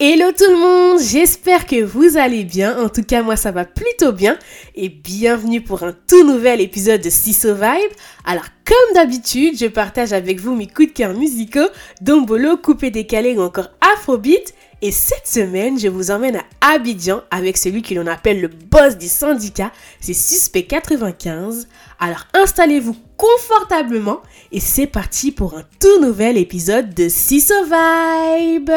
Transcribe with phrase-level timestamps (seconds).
[0.00, 2.82] Hello tout le monde, j'espère que vous allez bien.
[2.84, 4.36] En tout cas, moi ça va plutôt bien.
[4.74, 7.92] Et bienvenue pour un tout nouvel épisode de Siso Vibe.
[8.24, 11.68] Alors, comme d'habitude, je partage avec vous mes coups de cœur musicaux,
[12.00, 14.52] Dombolo, Coupé Décalé ou encore Afrobeat.
[14.82, 18.98] Et cette semaine, je vous emmène à Abidjan avec celui que l'on appelle le boss
[18.98, 19.70] du syndicat,
[20.00, 21.68] c'est Suspect 95.
[22.00, 28.72] Alors installez-vous confortablement et c'est parti pour un tout nouvel épisode de Siso Vibe.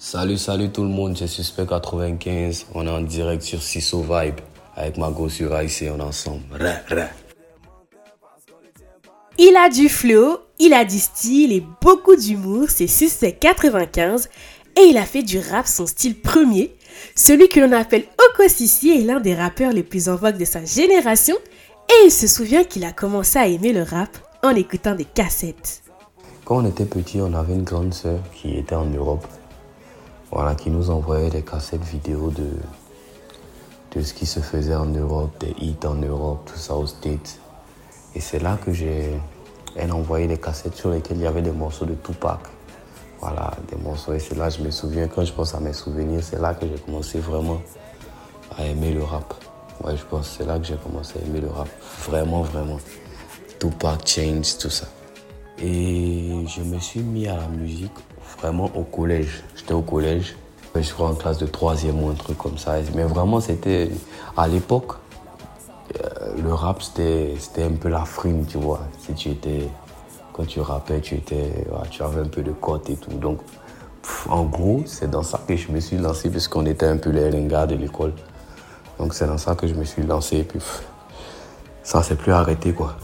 [0.00, 2.66] Salut, salut tout le monde, je suis Suspect 95.
[2.72, 4.36] On est en direct sur Siso Vibe
[4.76, 6.44] avec ma go sur ici, on est ensemble.
[9.38, 14.28] Il a du flow, il a du style et beaucoup d'humour, c'est Suspect 95
[14.76, 16.76] et il a fait du rap son style premier.
[17.16, 20.44] Celui que l'on appelle Oko Sissi est l'un des rappeurs les plus en vogue de
[20.44, 21.34] sa génération
[21.88, 25.82] et il se souvient qu'il a commencé à aimer le rap en écoutant des cassettes.
[26.44, 29.26] Quand on était petit, on avait une grande sœur qui était en Europe.
[30.30, 32.50] Voilà, qui nous envoyait des cassettes vidéo de,
[33.92, 37.38] de ce qui se faisait en Europe, des hits en Europe, tout ça aux States.
[38.14, 39.18] Et c'est là que j'ai.
[39.76, 42.40] Elle a envoyé des cassettes sur lesquelles il y avait des morceaux de Tupac.
[43.20, 44.12] Voilà, des morceaux.
[44.12, 46.66] Et c'est là je me souviens, quand je pense à mes souvenirs, c'est là que
[46.66, 47.60] j'ai commencé vraiment
[48.56, 49.34] à aimer le rap.
[49.82, 51.68] Ouais, je pense que c'est là que j'ai commencé à aimer le rap.
[52.06, 52.78] Vraiment, vraiment.
[53.58, 54.86] Tupac, Change, tout ça.
[55.60, 57.92] Et je me suis mis à la musique
[58.40, 59.42] vraiment au collège.
[59.56, 60.36] J'étais au collège,
[60.74, 62.76] je crois en classe de troisième ou un truc comme ça.
[62.94, 63.90] Mais vraiment, c'était
[64.36, 64.92] à l'époque,
[66.00, 68.80] euh, le rap, c'était un peu la frime, tu vois.
[69.00, 69.68] Si tu étais,
[70.32, 73.10] quand tu rappais, tu, étais, tu avais un peu de cote et tout.
[73.10, 73.40] Donc,
[74.28, 77.30] en gros, c'est dans ça que je me suis lancé, puisqu'on était un peu les
[77.30, 78.12] ringards de l'école.
[78.98, 80.38] Donc, c'est dans ça que je me suis lancé.
[80.38, 80.60] Et puis,
[81.82, 82.96] ça s'est plus arrêté, quoi.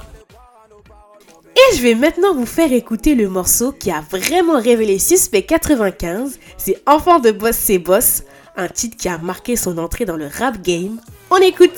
[1.77, 6.38] Je vais maintenant vous faire écouter le morceau qui a vraiment révélé Suspect 95.
[6.56, 8.22] C'est Enfant de Boss c'est Boss,
[8.56, 11.00] un titre qui a marqué son entrée dans le rap game.
[11.31, 11.72] On écoute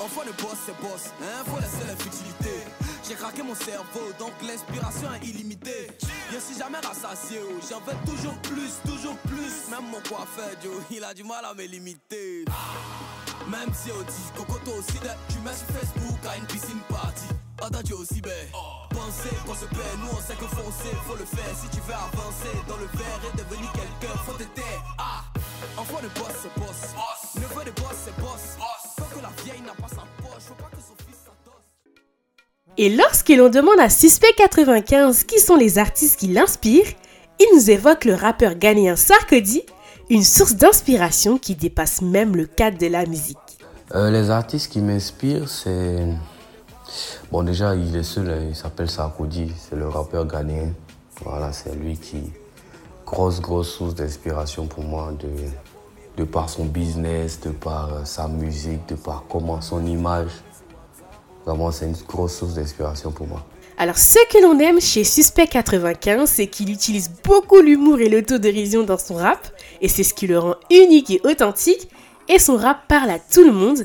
[0.00, 1.10] Enfant de boss, c'est boss.
[3.18, 5.88] Craqué mon cerveau, donc l'inspiration est illimitée.
[6.32, 9.70] Je suis jamais rassasié, oh, j'en veux toujours plus, toujours plus.
[9.70, 12.44] Même mon coiffeur, Joe, il a du mal à me limiter.
[13.48, 16.80] Même si on dit Coco toi aussi, là, tu mets sur Facebook à une piscine
[16.88, 17.24] party.
[17.62, 18.48] Attends, aussi, ben.
[18.90, 21.56] Pensez qu'on se paie, nous on sait que foncer, faut le faire.
[21.56, 24.82] Si tu veux avancer dans le verre et devenir quelqu'un, faut te taire.
[24.98, 25.24] Ah,
[25.78, 26.94] enfant de boss, c'est boss.
[27.36, 28.56] Neveu de boss, c'est boss.
[32.78, 36.92] Et lorsque l'on demande à Suspect 95 qui sont les artistes qui l'inspirent,
[37.40, 39.62] il nous évoque le rappeur ghanéen Sarkozy,
[40.10, 43.38] une source d'inspiration qui dépasse même le cadre de la musique.
[43.94, 46.06] Euh, les artistes qui m'inspirent, c'est.
[47.32, 50.72] Bon, déjà, il est seul, hein, il s'appelle Sarkozy, c'est le rappeur ghanéen.
[51.24, 52.18] Voilà, c'est lui qui.
[53.06, 55.28] Grosse, grosse source d'inspiration pour moi, de,
[56.16, 60.32] de par son business, de par euh, sa musique, de par comment son image.
[61.46, 63.46] Vraiment, c'est une grosse source d'inspiration pour moi.
[63.78, 68.82] Alors ce que l'on aime chez Suspect 95, c'est qu'il utilise beaucoup l'humour et l'autodérision
[68.82, 69.46] dans son rap,
[69.80, 71.88] et c'est ce qui le rend unique et authentique,
[72.28, 73.84] et son rap parle à tout le monde,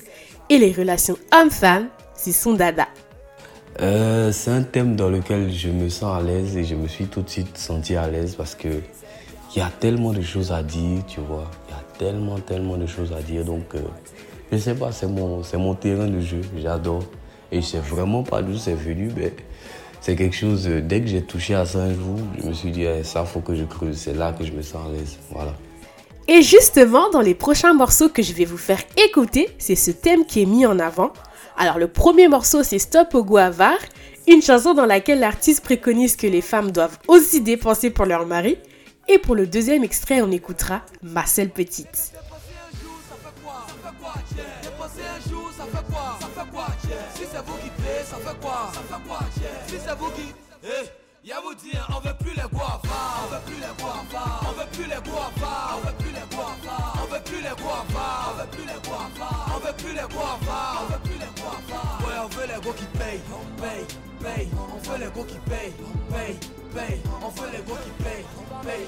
[0.50, 2.88] et les relations hommes-femmes, c'est son dada.
[3.82, 7.06] Euh, c'est un thème dans lequel je me sens à l'aise et je me suis
[7.06, 8.68] tout de suite senti à l'aise parce que
[9.56, 11.50] il y a tellement de choses à dire, tu vois.
[11.68, 13.44] Il y a tellement, tellement de choses à dire.
[13.44, 13.82] Donc, euh,
[14.52, 16.42] je sais pas, c'est mon, c'est mon terrain de jeu.
[16.58, 17.04] J'adore.
[17.52, 19.34] Et je sais vraiment pas d'où c'est venu, mais
[20.00, 20.66] c'est quelque chose.
[20.66, 23.42] dès que j'ai touché à ça un jour, je me suis dit, eh, ça, faut
[23.42, 23.98] que je creuse.
[23.98, 25.18] C'est là que je me sens à l'aise.
[25.32, 25.54] Voilà.
[26.28, 30.26] Et justement, dans les prochains morceaux que je vais vous faire écouter, c'est ce thème
[30.26, 31.12] qui est mis en avant.
[31.58, 33.78] Alors le premier morceau, c'est Stop au Guavar,
[34.28, 38.58] une chanson dans laquelle l'artiste préconise que les femmes doivent aussi dépenser pour leur mari.
[39.08, 42.14] Et pour le deuxième extrait, on écoutera Marcel Petite.
[47.32, 48.72] C'est vous qui payez, ça fait quoi?
[48.74, 49.20] Ça fait quoi
[49.68, 50.34] Si c'est vous qui...
[50.64, 50.90] Eh
[51.24, 52.82] Y'a vous dire, on veut plus les guavas,
[53.22, 56.98] on veut plus les guavas, on veut plus les guavas, on veut plus les guavas,
[56.98, 60.82] on veut plus les guavas, on veut plus les guavas, on veut plus les guavas,
[60.82, 62.02] on veut plus les guavas.
[62.02, 63.86] Ouais, on veut les gars qui payent, on paye,
[64.20, 65.74] paye, on veut les gars qui payent,
[66.10, 66.38] paye,
[66.74, 68.26] paye, on veut les gars qui payent,
[68.66, 68.86] paye.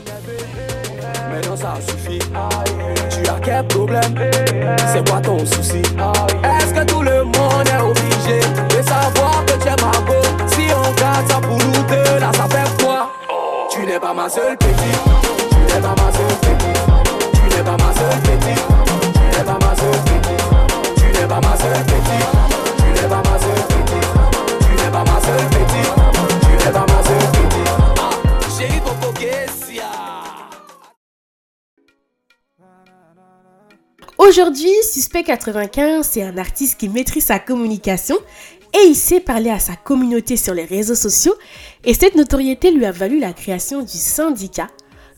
[1.30, 2.18] Maintenant ça suffit.
[2.18, 4.16] Tu as quel problème?
[4.92, 5.84] C'est quoi ton souci?
[34.20, 38.16] Aujourd'hui, Suspect 95, c'est un artiste qui maîtrise sa communication
[38.74, 41.36] et il sait parler à sa communauté sur les réseaux sociaux
[41.84, 44.70] et cette notoriété lui a valu la création du syndicat.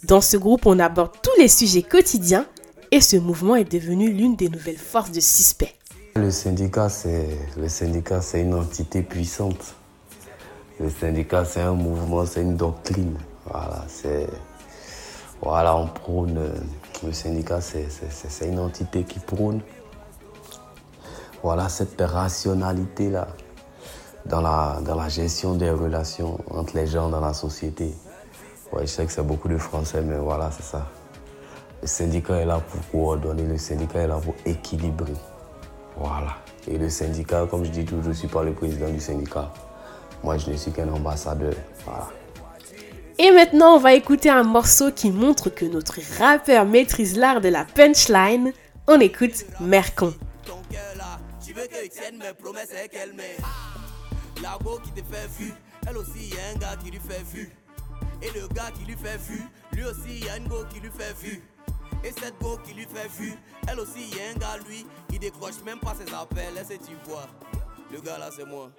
[0.03, 2.45] Dans ce groupe, on aborde tous les sujets quotidiens
[2.91, 5.73] et ce mouvement est devenu l'une des nouvelles forces de Suspect.
[6.15, 9.75] Le syndicat, c'est le syndicat, c'est une entité puissante.
[10.79, 13.17] Le syndicat, c'est un mouvement, c'est une doctrine.
[13.45, 14.27] Voilà, c'est
[15.41, 16.39] voilà, on prône.
[17.05, 19.61] Le syndicat, c'est une entité qui prône.
[21.43, 23.27] Voilà cette rationalité là
[24.25, 27.93] dans la, dans la gestion des relations entre les gens dans la société.
[28.71, 30.87] Ouais, je sais que c'est beaucoup de français, mais voilà, c'est ça.
[31.81, 35.13] Le syndicat est là pour coordonner, le syndicat est là pour équilibrer.
[35.97, 36.37] Voilà.
[36.67, 39.51] Et le syndicat, comme je dis toujours, je ne suis pas le président du syndicat.
[40.23, 41.53] Moi, je ne suis qu'un ambassadeur.
[41.85, 42.09] Voilà.
[43.17, 47.49] Et maintenant, on va écouter un morceau qui montre que notre rappeur maîtrise l'art de
[47.49, 48.51] la punchline.
[48.87, 50.13] On écoute Mercon.
[50.45, 53.13] Ton cœur là, tu veux que tienne mes promesses et qu'elle.
[54.41, 55.53] La go qui te fait vu,
[55.87, 57.51] elle aussi y a un gars qui lui fait vu.
[58.21, 59.41] Et le gars qui lui fait vu,
[59.71, 61.41] lui aussi y a une go qui lui fait vu.
[62.03, 63.33] Et cette go qui lui fait vu,
[63.67, 66.95] elle aussi y a un gars lui, il décroche même pas ses appels, que tu
[67.07, 67.27] vois
[67.91, 68.71] Le gars là c'est moi.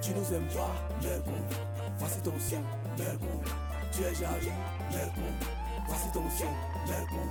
[0.00, 0.74] Tu nous aimes pas,
[2.24, 2.32] ton
[2.98, 3.40] Mercon,
[3.92, 4.52] tu es jaloux,
[6.12, 6.22] ton
[6.86, 7.28] Mercon,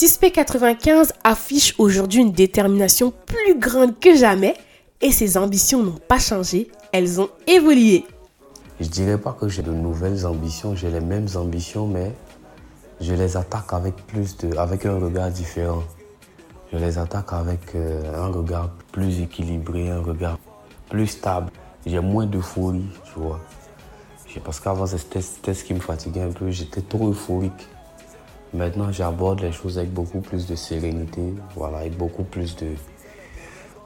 [0.00, 4.54] Suspect95 affiche aujourd'hui une détermination plus grande que jamais
[5.02, 8.06] et ses ambitions n'ont pas changé, elles ont évolué.
[8.80, 12.14] Je dirais pas que j'ai de nouvelles ambitions, j'ai les mêmes ambitions, mais
[12.98, 15.82] je les attaque avec plus de, avec un regard différent.
[16.72, 20.38] Je les attaque avec euh, un regard plus équilibré, un regard
[20.88, 21.52] plus stable.
[21.84, 23.38] J'ai moins d'euphorie, tu vois.
[24.46, 25.20] Parce qu'avant, c'était
[25.52, 26.50] ce qui me fatiguait un peu.
[26.50, 27.68] J'étais trop euphorique.
[28.52, 31.22] Maintenant, j'aborde les choses avec beaucoup plus de sérénité,
[31.54, 32.66] voilà, avec beaucoup plus de,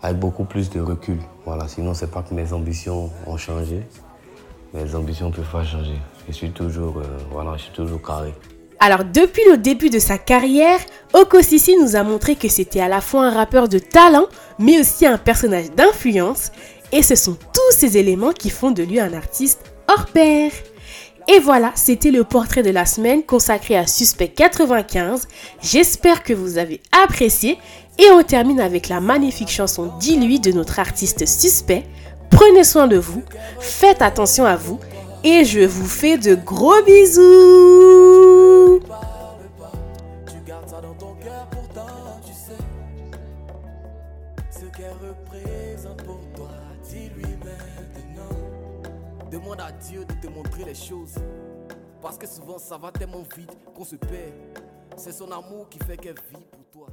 [0.03, 1.19] avec beaucoup plus de recul.
[1.45, 3.83] Voilà, sinon, c'est pas que mes ambitions ont changé.
[4.73, 5.99] Mes ambitions peuvent pas changer.
[6.29, 8.33] Je suis toujours, euh, voilà, je suis toujours carré.
[8.81, 10.81] Alors depuis le début de sa carrière,
[11.15, 14.27] Oko Sissi nous a montré que c'était à la fois un rappeur de talent,
[14.59, 16.51] mais aussi un personnage d'influence,
[16.93, 20.51] et ce sont tous ces éléments qui font de lui un artiste hors pair.
[21.27, 25.27] Et voilà, c'était le portrait de la semaine consacré à Suspect 95.
[25.63, 27.59] J'espère que vous avez apprécié.
[27.99, 31.85] Et on termine avec la magnifique chanson Dis-lui de notre artiste Suspect.
[32.31, 33.23] Prenez soin de vous,
[33.61, 34.81] faites attention à vous,
[35.23, 38.81] et je vous fais de gros bisous.
[49.35, 51.17] Demande à Dieu de te montrer les choses.
[52.01, 54.33] Parce que souvent ça va tellement vite qu'on se perd.
[54.97, 56.87] C'est son amour qui fait qu'elle vit pour